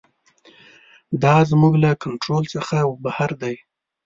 دا 1.23 1.35
زموږ 1.51 1.73
له 1.83 1.91
کنټرول 2.03 2.43
څخه 2.55 2.77
بهر 3.03 3.31
دی. 3.41 3.55